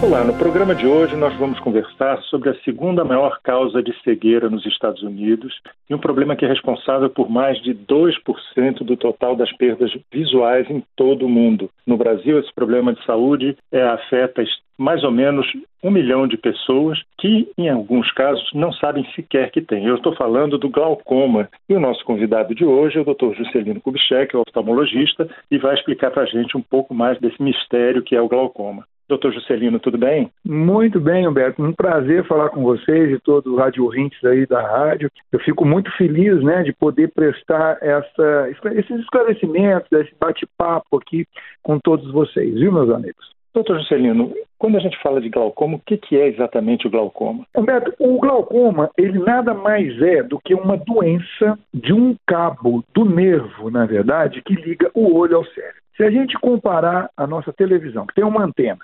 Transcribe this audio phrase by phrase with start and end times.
[0.00, 4.48] Olá, no programa de hoje nós vamos conversar sobre a segunda maior causa de cegueira
[4.48, 5.52] nos Estados Unidos
[5.90, 10.70] e um problema que é responsável por mais de 2% do total das perdas visuais
[10.70, 11.68] em todo o mundo.
[11.84, 14.44] No Brasil, esse problema de saúde é, afeta
[14.78, 15.44] mais ou menos
[15.82, 19.84] um milhão de pessoas que, em alguns casos, não sabem sequer que tem.
[19.84, 21.48] Eu estou falando do glaucoma.
[21.68, 23.34] E o nosso convidado de hoje é o Dr.
[23.36, 28.14] Juscelino Kubitschek, oftalmologista, e vai explicar para a gente um pouco mais desse mistério que
[28.14, 28.84] é o glaucoma.
[29.08, 30.30] Doutor Juscelino, tudo bem?
[30.44, 31.62] Muito bem, Humberto.
[31.62, 33.88] Um prazer falar com vocês e todo o Rádio
[34.26, 35.10] aí da rádio.
[35.32, 41.26] Eu fico muito feliz né, de poder prestar essa, esses esclarecimentos, esse bate-papo aqui
[41.62, 43.38] com todos vocês, viu, meus amigos?
[43.54, 47.46] Doutor Juscelino, quando a gente fala de glaucoma, o que, que é exatamente o glaucoma?
[47.56, 53.06] Humberto, o glaucoma, ele nada mais é do que uma doença de um cabo do
[53.06, 55.80] nervo, na verdade, que liga o olho ao cérebro.
[55.96, 58.78] Se a gente comparar a nossa televisão, que tem uma antena,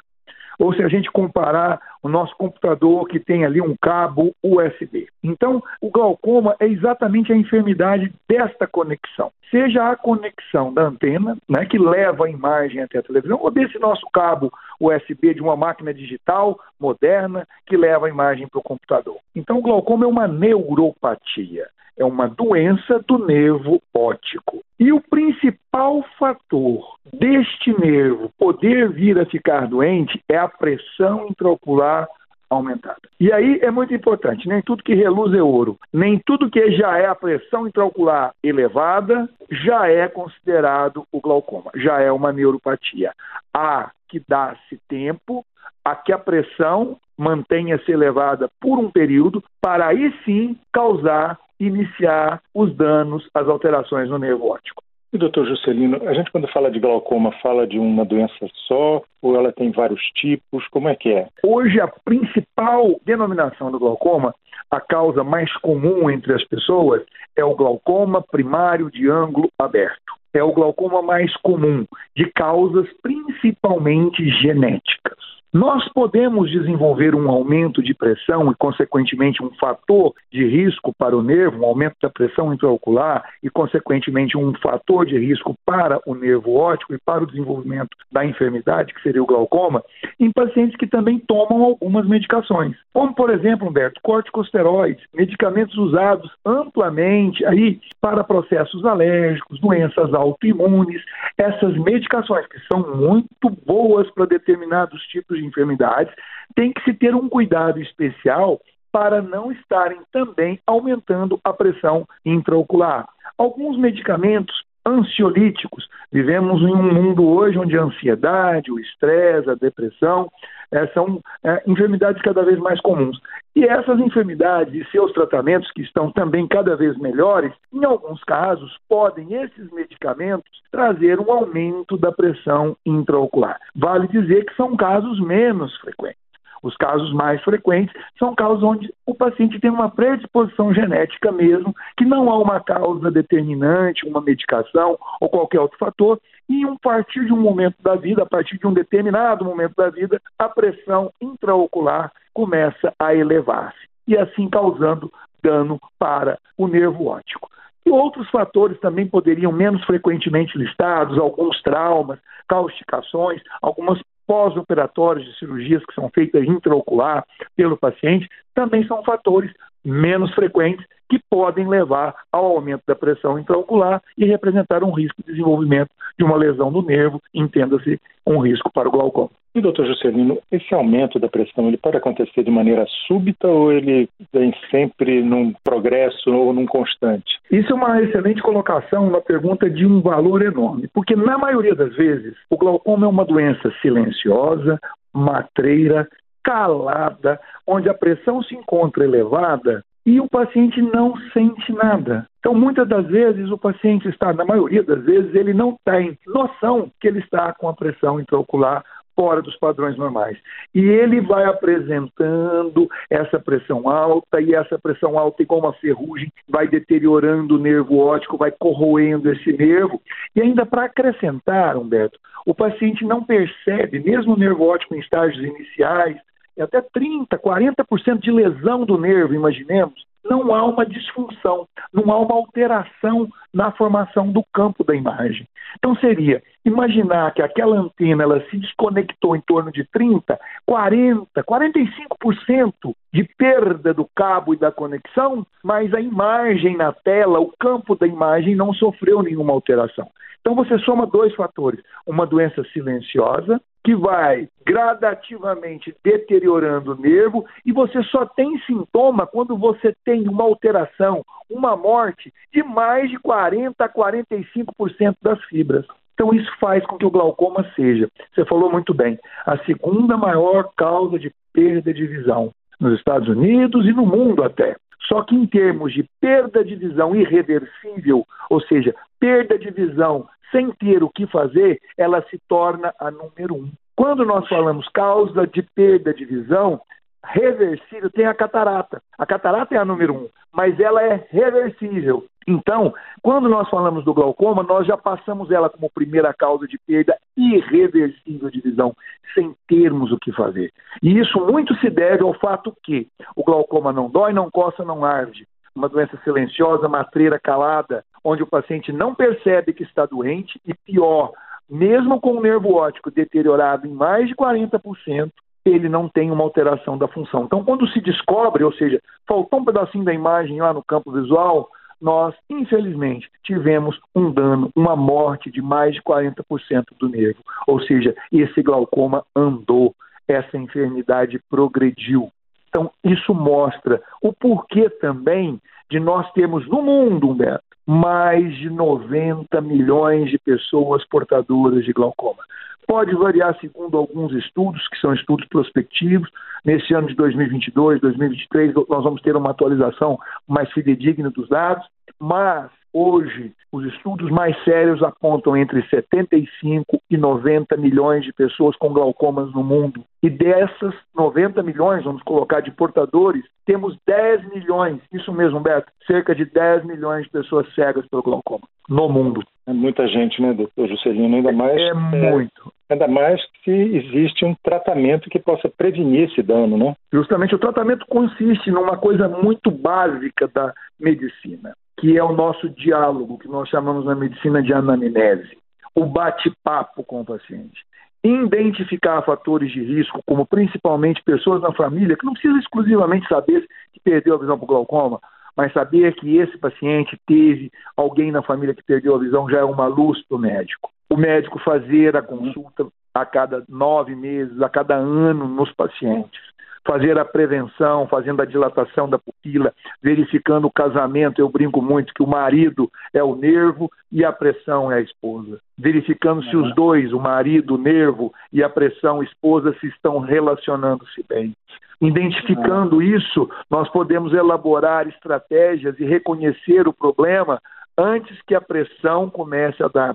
[0.59, 5.09] ou se a gente comparar o nosso computador que tem ali um cabo USB.
[5.23, 9.31] Então, o glaucoma é exatamente a enfermidade desta conexão.
[9.51, 13.79] Seja a conexão da antena, né, que leva a imagem até a televisão, ou desse
[13.79, 19.17] nosso cabo USB de uma máquina digital moderna que leva a imagem para o computador.
[19.35, 24.63] Então, o glaucoma é uma neuropatia é uma doença do nervo óptico.
[24.79, 32.09] E o principal fator deste nervo poder vir a ficar doente é a pressão intraocular
[32.51, 33.01] aumentada.
[33.19, 36.99] E aí é muito importante, nem tudo que reluz é ouro, nem tudo que já
[36.99, 43.13] é a pressão intraocular elevada já é considerado o glaucoma, já é uma neuropatia.
[43.53, 45.45] Há que dar-se tempo
[45.85, 52.75] a que a pressão mantenha-se elevada por um período para aí sim causar iniciar os
[52.75, 54.83] danos, as alterações no nervo óptico.
[55.15, 59.37] E, doutor Juscelino, a gente quando fala de glaucoma, fala de uma doença só ou
[59.37, 60.67] ela tem vários tipos?
[60.73, 61.29] Como é que é?
[61.45, 64.35] Hoje, a principal denominação do glaucoma,
[64.69, 67.01] a causa mais comum entre as pessoas,
[67.37, 70.15] é o glaucoma primário de ângulo aberto.
[70.35, 71.87] É o glaucoma mais comum,
[72.17, 75.17] de causas principalmente genéticas.
[75.55, 81.23] Nós podemos desenvolver um aumento de pressão e, consequentemente, um fator de risco para o
[81.23, 86.57] nervo, um aumento da pressão intraocular e, consequentemente, um fator de risco para o nervo
[86.57, 89.81] óptico e para o desenvolvimento da enfermidade, que seria o glaucoma,
[90.19, 92.77] em pacientes que também tomam algumas medicações.
[92.93, 101.01] Como, por exemplo, Humberto, corticosteroides, medicamentos usados amplamente aí para processos alérgicos, doenças autoimunes,
[101.39, 106.15] essas medicações que são muito boas para determinados tipos de enfermidades,
[106.55, 108.61] tem que se ter um cuidado especial
[108.93, 113.07] para não estarem também aumentando a pressão intraocular.
[113.37, 114.55] Alguns medicamentos
[114.87, 115.89] ansiolíticos.
[116.13, 120.31] Vivemos em um mundo hoje onde a ansiedade, o estresse, a depressão
[120.71, 123.19] é, são é, enfermidades cada vez mais comuns.
[123.57, 128.77] E essas enfermidades e seus tratamentos, que estão também cada vez melhores, em alguns casos,
[128.89, 133.61] podem esses medicamentos trazer um aumento da pressão intraocular.
[133.77, 136.25] Vale dizer que são casos menos frequentes.
[136.65, 142.07] Os casos mais frequentes são casos onde o paciente tem uma predisposição genética mesmo, que
[142.07, 146.19] não há uma causa determinante, uma medicação ou qualquer outro fator,
[146.49, 149.91] e a partir de um momento da vida, a partir de um determinado momento da
[149.91, 155.11] vida, a pressão intraocular começa a elevar-se e assim causando
[155.43, 157.51] dano para o nervo óptico.
[157.87, 162.19] E outros fatores também poderiam menos frequentemente listados, alguns traumas,
[162.49, 169.53] causticações, algumas pós-operatórios de cirurgias que são feitas intraocular pelo paciente, também são fatores
[169.85, 175.31] menos frequentes que podem levar ao aumento da pressão intraocular e representar um risco de
[175.31, 179.31] desenvolvimento de uma lesão do nervo, entenda-se um risco para o glaucoma.
[179.55, 184.09] E, doutor Juscelino, esse aumento da pressão, ele pode acontecer de maneira súbita ou ele
[184.33, 187.39] vem sempre num progresso ou num constante?
[187.49, 191.95] Isso é uma excelente colocação, uma pergunta de um valor enorme, porque na maioria das
[191.95, 194.81] vezes o glaucoma é uma doença silenciosa,
[195.13, 196.09] matreira,
[196.43, 202.27] calada, onde a pressão se encontra elevada e o paciente não sente nada.
[202.39, 206.91] Então, muitas das vezes, o paciente está, na maioria das vezes, ele não tem noção
[207.01, 208.85] que ele está com a pressão intraocular
[209.17, 210.37] fora dos padrões normais.
[210.75, 216.67] E ele vai apresentando essa pressão alta, e essa pressão alta, igual uma ferrugem, vai
[216.67, 220.03] deteriorando o nervo óptico, vai corroendo esse nervo.
[220.35, 225.43] E ainda para acrescentar, Humberto, o paciente não percebe, mesmo o nervo óptico em estágios
[225.43, 226.17] iniciais,
[226.63, 232.35] até 30%, 40% de lesão do nervo, imaginemos, não há uma disfunção, não há uma
[232.35, 235.47] alteração na formação do campo da imagem.
[235.77, 242.95] Então seria imaginar que aquela antena ela se desconectou em torno de 30, 40, 45%
[243.13, 248.07] de perda do cabo e da conexão, mas a imagem na tela, o campo da
[248.07, 250.09] imagem não sofreu nenhuma alteração.
[250.41, 257.71] Então você soma dois fatores: uma doença silenciosa, que vai gradativamente deteriorando o nervo, e
[257.71, 263.85] você só tem sintoma quando você tem uma alteração, uma morte de mais de 40
[263.85, 265.87] a 45% das fibras.
[266.15, 270.71] Então, isso faz com que o glaucoma seja, você falou muito bem, a segunda maior
[270.77, 274.77] causa de perda de visão nos Estados Unidos e no mundo até.
[275.09, 280.71] Só que em termos de perda de visão irreversível, ou seja, perda de visão sem
[280.73, 283.73] ter o que fazer, ela se torna a número um.
[283.97, 286.81] Quando nós falamos causa de perda de visão,
[287.25, 289.03] reversível tem a catarata.
[289.19, 292.25] A catarata é a número um, mas ela é reversível.
[292.47, 297.17] Então, quando nós falamos do glaucoma, nós já passamos ela como primeira causa de perda
[297.37, 298.95] irreversível de visão,
[299.35, 300.71] sem termos o que fazer.
[301.03, 305.05] E isso muito se deve ao fato que o glaucoma não dói, não coça, não
[305.05, 310.73] arde uma doença silenciosa, matreira calada, onde o paciente não percebe que está doente e
[310.73, 311.33] pior,
[311.69, 315.31] mesmo com o nervo óptico deteriorado em mais de 40%,
[315.65, 317.45] ele não tem uma alteração da função.
[317.45, 321.69] Então, quando se descobre, ou seja, faltou um pedacinho da imagem lá no campo visual,
[322.01, 327.43] nós, infelizmente, tivemos um dano, uma morte de mais de 40% do nervo.
[327.67, 329.95] Ou seja, esse glaucoma andou,
[330.29, 332.31] essa enfermidade progrediu.
[332.69, 335.59] Então, isso mostra o porquê também
[335.91, 342.43] de nós termos no mundo, Humberto, mais de 90 milhões de pessoas portadoras de glaucoma.
[342.87, 346.29] Pode variar segundo alguns estudos, que são estudos prospectivos.
[346.65, 351.87] Nesse ano de 2022, 2023, nós vamos ter uma atualização mais fidedigna dos dados,
[352.19, 358.93] mas Hoje, os estudos mais sérios apontam entre 75 e 90 milhões de pessoas com
[358.93, 360.05] glaucomas no mundo.
[360.23, 366.37] E dessas 90 milhões, vamos colocar de portadores, temos 10 milhões, isso mesmo, Beto, cerca
[366.37, 369.43] de 10 milhões de pessoas cegas pelo glaucoma no mundo.
[369.67, 371.35] É muita gente, né, doutor Juscelino?
[371.35, 371.81] Ainda mais.
[371.81, 372.73] É, é muito.
[372.89, 376.95] Ainda mais se existe um tratamento que possa prevenir esse dano, né?
[377.13, 383.39] Justamente, o tratamento consiste numa coisa muito básica da medicina que é o nosso diálogo,
[383.39, 385.57] que nós chamamos na medicina de anamnese,
[385.95, 387.85] o bate-papo com o paciente.
[388.23, 394.01] Identificar fatores de risco, como principalmente pessoas na família, que não precisa exclusivamente saber que
[394.01, 395.21] perdeu a visão o glaucoma,
[395.57, 399.65] mas saber que esse paciente teve alguém na família que perdeu a visão já é
[399.65, 400.91] uma luz para o médico.
[401.09, 406.54] O médico fazer a consulta a cada nove meses, a cada ano nos pacientes
[406.87, 409.73] fazer a prevenção, fazendo a dilatação da pupila,
[410.03, 411.41] verificando o casamento.
[411.41, 415.59] Eu brinco muito que o marido é o nervo e a pressão é a esposa.
[415.79, 420.19] Verificando se os dois, o marido, o nervo e a pressão, a esposa, se estão
[420.19, 421.55] relacionando-se bem.
[422.01, 427.61] Identificando isso, nós podemos elaborar estratégias e reconhecer o problema
[427.97, 430.15] antes que a pressão comece a dar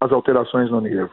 [0.00, 1.12] as alterações no nervo.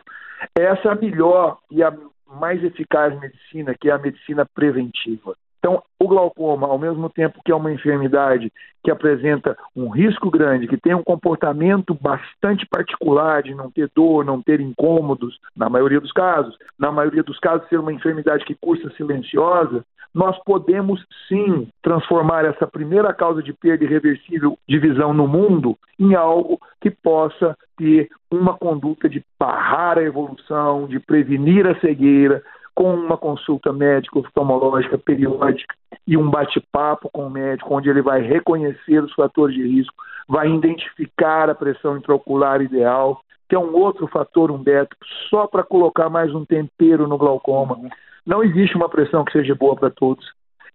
[0.56, 1.94] Essa é a melhor e a
[2.30, 5.36] mais eficaz medicina, que é a medicina preventiva.
[5.60, 8.52] Então, o glaucoma, ao mesmo tempo que é uma enfermidade
[8.84, 14.24] que apresenta um risco grande, que tem um comportamento bastante particular de não ter dor,
[14.24, 18.56] não ter incômodos, na maioria dos casos, na maioria dos casos ser uma enfermidade que
[18.56, 25.28] cursa silenciosa, nós podemos sim transformar essa primeira causa de perda irreversível de visão no
[25.28, 31.80] mundo em algo que possa ter uma conduta de barrar a evolução, de prevenir a
[31.80, 32.42] cegueira,
[32.78, 35.74] com uma consulta médica oftalmológica periódica
[36.06, 39.96] e um bate-papo com o médico, onde ele vai reconhecer os fatores de risco,
[40.30, 43.20] vai identificar a pressão intraocular ideal,
[43.50, 44.96] que é um outro fator, Humberto,
[45.28, 47.80] só para colocar mais um tempero no glaucoma.
[48.24, 50.24] Não existe uma pressão que seja boa para todos.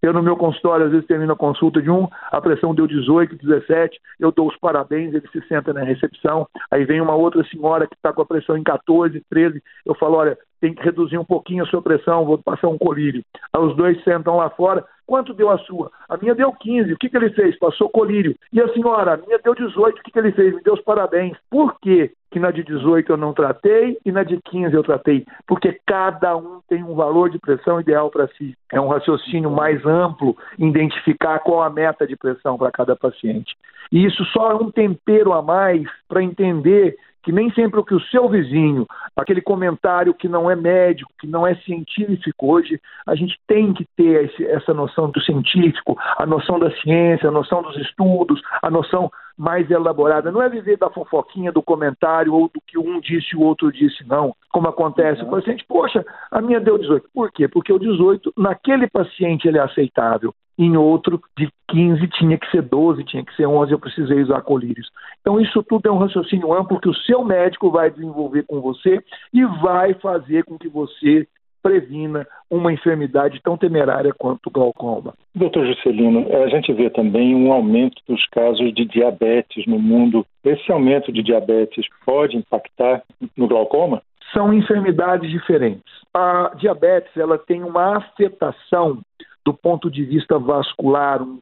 [0.03, 3.37] Eu, no meu consultório, às vezes termino a consulta de um, a pressão deu 18,
[3.37, 7.87] 17, eu dou os parabéns, ele se senta na recepção, aí vem uma outra senhora
[7.87, 11.23] que está com a pressão em 14, 13, eu falo, olha, tem que reduzir um
[11.23, 13.23] pouquinho a sua pressão, vou passar um colírio.
[13.53, 15.91] Aí os dois sentam lá fora, Quanto deu a sua?
[16.07, 16.93] A minha deu 15.
[16.93, 17.57] O que, que ele fez?
[17.59, 18.35] Passou colírio.
[18.51, 19.13] E a senhora?
[19.13, 19.99] A minha deu 18.
[19.99, 20.55] O que, que ele fez?
[20.55, 21.37] Me deu os parabéns.
[21.49, 22.13] Por quê?
[22.33, 25.23] Que na de 18 eu não tratei e na de 15 eu tratei?
[25.45, 28.57] Porque cada um tem um valor de pressão ideal para si.
[28.71, 33.55] É um raciocínio mais amplo identificar qual a meta de pressão para cada paciente.
[33.91, 37.93] E isso só é um tempero a mais para entender que nem sempre o que
[37.93, 43.15] o seu vizinho, aquele comentário que não é médico, que não é científico, hoje a
[43.15, 47.61] gente tem que ter esse, essa noção do científico, a noção da ciência, a noção
[47.61, 50.31] dos estudos, a noção mais elaborada.
[50.31, 53.71] Não é viver da fofoquinha, do comentário ou do que um disse e o outro
[53.71, 54.35] disse, não.
[54.51, 55.27] Como acontece, uhum.
[55.27, 57.09] o paciente, poxa, a minha deu 18.
[57.13, 57.47] Por quê?
[57.47, 60.33] Porque o 18, naquele paciente, ele é aceitável.
[60.55, 64.41] Em outro, de 15, tinha que ser 12, tinha que ser 11, eu precisei usar
[64.41, 64.87] colírios.
[65.19, 69.03] Então, isso tudo é um raciocínio amplo que o seu médico vai desenvolver com você
[69.33, 71.27] e vai fazer com que você
[71.63, 75.13] previna uma enfermidade tão temerária quanto o glaucoma.
[75.33, 80.25] Doutor Juscelino, a gente vê também um aumento dos casos de diabetes no mundo.
[80.43, 83.01] Esse aumento de diabetes pode impactar
[83.37, 84.03] no glaucoma?
[84.33, 85.83] São enfermidades diferentes.
[86.13, 88.99] A diabetes ela tem uma afetação
[89.45, 91.39] do ponto de vista vascular, um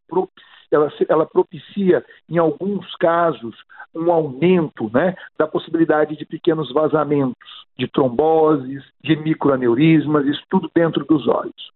[0.72, 3.54] ela, ela propicia, em alguns casos,
[3.94, 7.36] um aumento né, da possibilidade de pequenos vazamentos,
[7.78, 11.72] de tromboses, de microaneurismas, isso tudo dentro dos olhos.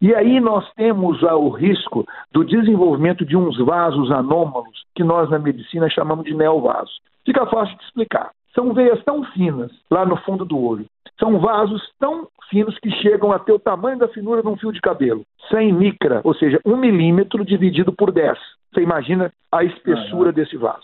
[0.00, 5.38] E aí nós temos o risco do desenvolvimento de uns vasos anômalos que nós na
[5.38, 7.00] medicina chamamos de neovasos.
[7.24, 8.30] Fica fácil de explicar.
[8.54, 10.86] São veias tão finas lá no fundo do olho.
[11.18, 14.80] São vasos tão finos que chegam até o tamanho da finura de um fio de
[14.80, 15.24] cabelo.
[15.50, 18.38] 100 micra, ou seja, 1 milímetro dividido por 10.
[18.72, 20.34] Você imagina a espessura uhum.
[20.34, 20.82] desse vaso.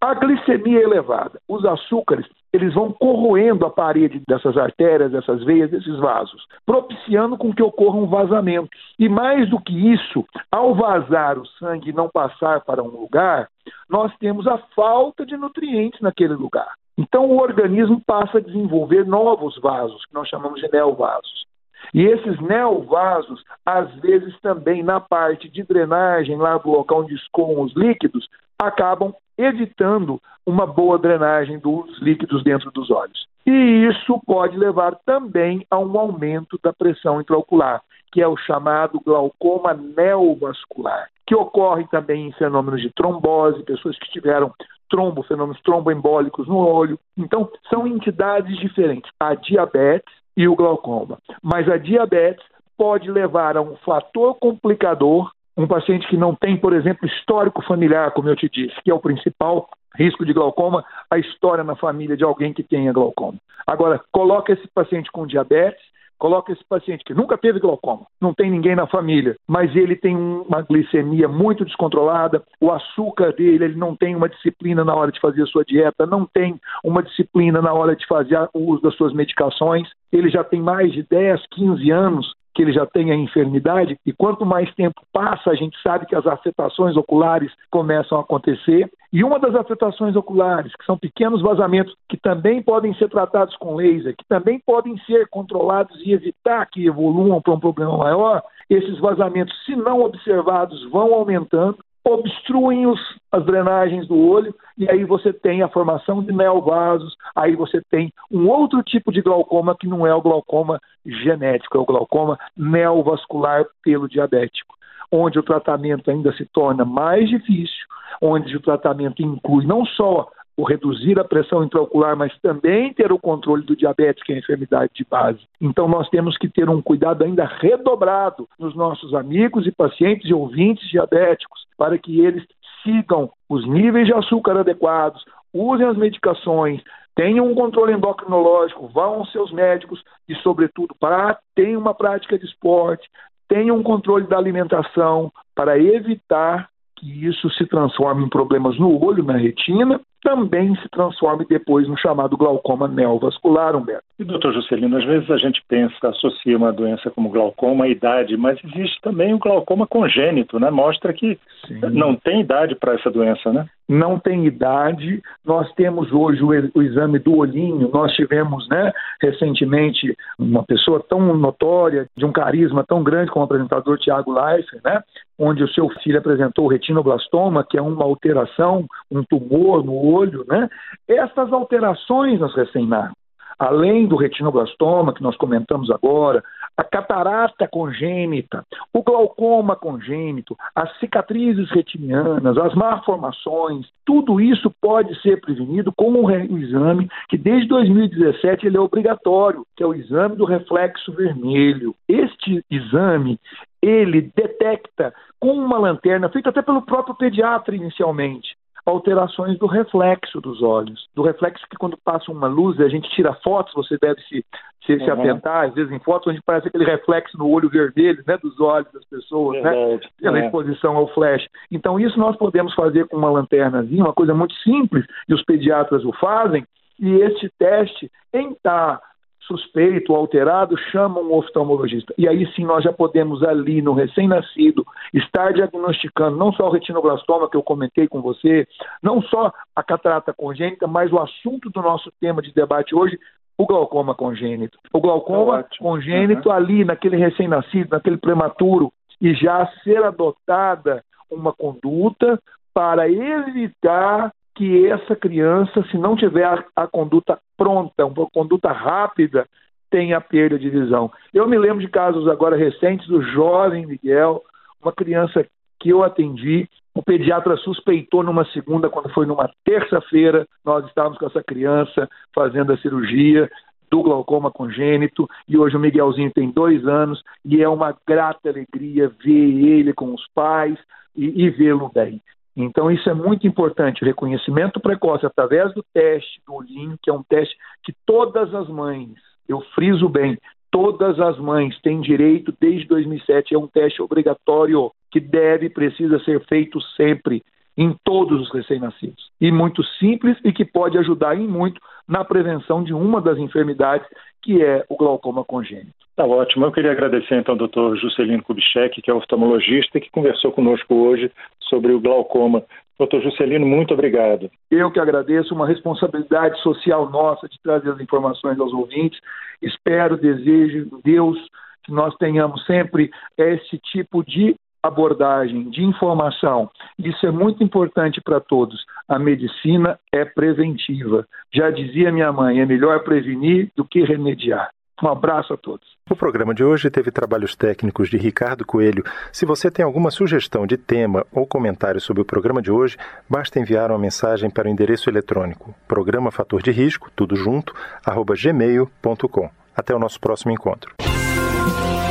[0.00, 5.96] A glicemia elevada, os açúcares, eles vão corroendo a parede dessas artérias, dessas veias, desses
[5.98, 8.80] vasos, propiciando com que ocorram vazamentos.
[8.98, 13.48] E mais do que isso, ao vazar o sangue e não passar para um lugar,
[13.88, 16.79] nós temos a falta de nutrientes naquele lugar.
[17.00, 21.46] Então o organismo passa a desenvolver novos vasos, que nós chamamos de neovasos.
[21.94, 27.62] E esses neovasos, às vezes também na parte de drenagem, lá do local onde escoam
[27.62, 28.28] os líquidos,
[28.60, 33.26] acabam evitando uma boa drenagem dos líquidos dentro dos olhos.
[33.46, 37.80] E isso pode levar também a um aumento da pressão intraocular,
[38.12, 44.10] que é o chamado glaucoma neovascular, que ocorre também em fenômenos de trombose, pessoas que
[44.10, 44.52] tiveram
[44.90, 46.98] trombo, fenômenos tromboembólicos no olho.
[47.16, 51.18] Então, são entidades diferentes, a diabetes e o glaucoma.
[51.42, 52.44] Mas a diabetes
[52.76, 58.12] pode levar a um fator complicador um paciente que não tem, por exemplo, histórico familiar,
[58.12, 62.16] como eu te disse, que é o principal risco de glaucoma, a história na família
[62.16, 63.38] de alguém que tenha glaucoma.
[63.66, 65.82] Agora, coloca esse paciente com diabetes,
[66.20, 70.14] coloca esse paciente que nunca teve glaucoma, não tem ninguém na família, mas ele tem
[70.14, 75.18] uma glicemia muito descontrolada, o açúcar dele, ele não tem uma disciplina na hora de
[75.18, 78.94] fazer a sua dieta, não tem uma disciplina na hora de fazer o uso das
[78.96, 83.14] suas medicações, ele já tem mais de 10, 15 anos que ele já tem a
[83.14, 88.20] enfermidade, e quanto mais tempo passa, a gente sabe que as afetações oculares começam a
[88.20, 88.86] acontecer.
[89.10, 93.76] E uma das afetações oculares, que são pequenos vazamentos, que também podem ser tratados com
[93.76, 98.98] laser, que também podem ser controlados e evitar que evoluam para um problema maior, esses
[98.98, 105.32] vazamentos, se não observados, vão aumentando obstruem os, as drenagens do olho e aí você
[105.32, 110.06] tem a formação de neovasos, aí você tem um outro tipo de glaucoma que não
[110.06, 114.74] é o glaucoma genético, é o glaucoma neovascular pelo diabético,
[115.12, 117.86] onde o tratamento ainda se torna mais difícil,
[118.22, 123.18] onde o tratamento inclui não só o reduzir a pressão intraocular, mas também ter o
[123.18, 125.40] controle do diabetes, que é a enfermidade de base.
[125.60, 130.34] Então nós temos que ter um cuidado ainda redobrado nos nossos amigos e pacientes e
[130.34, 132.44] ouvintes diabéticos, para que eles
[132.82, 136.82] sigam os níveis de açúcar adequados, usem as medicações,
[137.14, 142.44] tenham um controle endocrinológico, vão aos seus médicos e, sobretudo, para tenham uma prática de
[142.44, 143.08] esporte,
[143.48, 146.68] tenham um controle da alimentação para evitar
[147.00, 151.96] que isso se transforme em problemas no olho, na retina, também se transforme depois no
[151.96, 154.04] chamado glaucoma neovascular, Humberto.
[154.20, 158.36] E, doutor Juscelino, às vezes a gente pensa, associa uma doença como glaucoma à idade,
[158.36, 160.70] mas existe também o glaucoma congênito, né?
[160.70, 161.80] Mostra que Sim.
[161.90, 163.64] não tem idade para essa doença, né?
[163.88, 165.22] Não tem idade.
[165.42, 167.90] Nós temos hoje o, exame do olhinho.
[167.90, 173.46] Nós tivemos, né, recentemente, uma pessoa tão notória, de um carisma tão grande como o
[173.46, 175.00] apresentador Tiago Leifert, né?
[175.38, 180.44] Onde o seu filho apresentou o retinoblastoma, que é uma alteração, um tumor no olho,
[180.46, 180.68] né?
[181.08, 183.18] Essas alterações nas recém-nascidos
[183.60, 186.42] além do retinoblastoma, que nós comentamos agora,
[186.74, 195.42] a catarata congênita, o glaucoma congênito, as cicatrizes retinianas, as malformações, tudo isso pode ser
[195.42, 200.46] prevenido com um exame que desde 2017 ele é obrigatório, que é o exame do
[200.46, 201.94] reflexo vermelho.
[202.08, 203.38] Este exame,
[203.82, 210.62] ele detecta com uma lanterna, feita até pelo próprio pediatra inicialmente, alterações do reflexo dos
[210.62, 214.44] olhos, do reflexo que quando passa uma luz a gente tira fotos, você deve se,
[214.84, 215.04] se, uhum.
[215.04, 218.58] se atentar, às vezes em fotos onde parece aquele reflexo no olho vermelho, né, dos
[218.60, 220.04] olhos das pessoas, né, Verdade.
[220.04, 220.44] né, pela é.
[220.46, 221.46] exposição ao flash.
[221.70, 226.04] Então isso nós podemos fazer com uma lanternazinha, uma coisa muito simples, e os pediatras
[226.04, 226.64] o fazem,
[226.98, 229.02] e este teste, em estar tá
[229.50, 232.14] suspeito, alterado, chama um oftalmologista.
[232.16, 237.50] E aí sim nós já podemos ali no recém-nascido estar diagnosticando não só o retinoblastoma
[237.50, 238.66] que eu comentei com você,
[239.02, 243.18] não só a catarata congênita, mas o assunto do nosso tema de debate hoje,
[243.58, 244.78] o glaucoma congênito.
[244.92, 246.54] O glaucoma congênito uhum.
[246.54, 252.40] ali naquele recém-nascido, naquele prematuro e já ser adotada uma conduta
[252.72, 259.46] para evitar que essa criança, se não tiver a, a conduta pronta, uma conduta rápida,
[259.88, 261.10] tenha perda de visão.
[261.32, 264.42] Eu me lembro de casos agora recentes do jovem Miguel,
[264.82, 265.46] uma criança
[265.78, 271.24] que eu atendi, o pediatra suspeitou numa segunda, quando foi numa terça-feira, nós estávamos com
[271.24, 273.50] essa criança fazendo a cirurgia
[273.90, 279.10] do glaucoma congênito, e hoje o Miguelzinho tem dois anos, e é uma grata alegria
[279.24, 280.78] ver ele com os pais
[281.16, 282.20] e, e vê-lo bem.
[282.64, 287.12] Então, isso é muito importante, o reconhecimento precoce através do teste do olhinho, que é
[287.12, 289.14] um teste que todas as mães,
[289.48, 290.38] eu friso bem,
[290.70, 296.44] todas as mães têm direito desde 2007, é um teste obrigatório que deve precisa ser
[296.46, 297.42] feito sempre
[297.80, 299.30] em todos os recém-nascidos.
[299.40, 304.06] E muito simples e que pode ajudar em muito na prevenção de uma das enfermidades
[304.42, 305.94] que é o glaucoma congênito.
[306.14, 306.66] Tá ótimo.
[306.66, 310.94] Eu queria agradecer então ao doutor Juscelino Kubitschek, que é oftalmologista e que conversou conosco
[310.94, 312.62] hoje sobre o glaucoma.
[312.98, 314.50] Doutor Juscelino, muito obrigado.
[314.70, 319.18] Eu que agradeço, uma responsabilidade social nossa de trazer as informações aos ouvintes.
[319.62, 321.38] Espero, desejo, Deus,
[321.84, 326.70] que nós tenhamos sempre esse tipo de abordagem, de informação.
[326.98, 328.84] Isso é muito importante para todos.
[329.08, 331.26] A medicina é preventiva.
[331.52, 334.70] Já dizia minha mãe, é melhor prevenir do que remediar.
[335.02, 335.88] Um abraço a todos.
[336.10, 339.02] O programa de hoje teve trabalhos técnicos de Ricardo Coelho.
[339.32, 343.58] Se você tem alguma sugestão de tema ou comentário sobre o programa de hoje, basta
[343.58, 347.74] enviar uma mensagem para o endereço eletrônico programa fator de risco, tudo junto,
[348.04, 349.50] arroba gmail.com.
[349.74, 350.94] Até o nosso próximo encontro.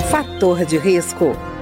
[0.09, 1.33] Fator de risco,